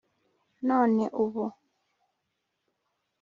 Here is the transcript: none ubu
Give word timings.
none 0.67 1.01
ubu 1.23 1.43